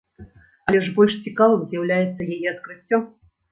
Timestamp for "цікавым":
1.27-1.61